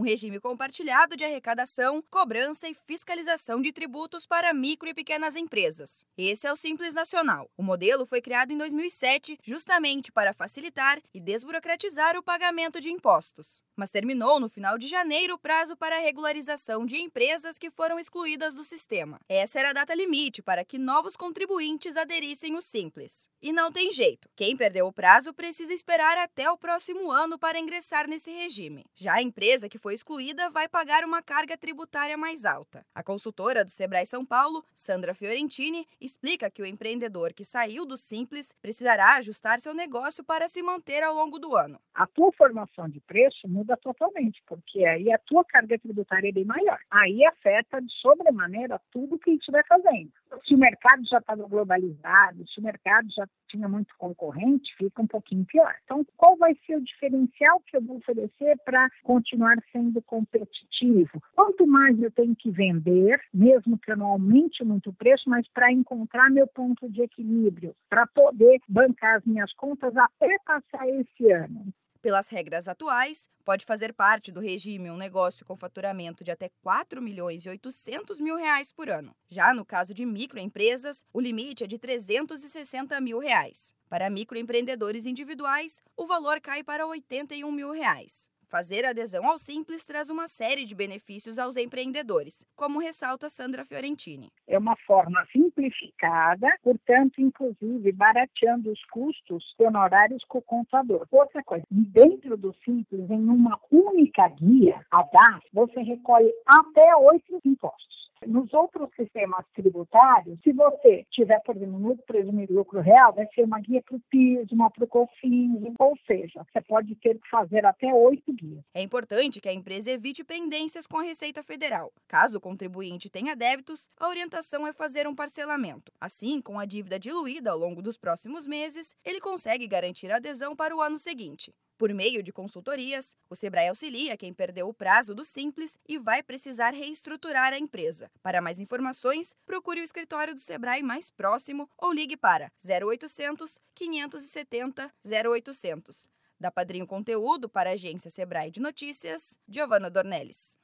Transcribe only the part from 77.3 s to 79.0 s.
e 800 mil reais por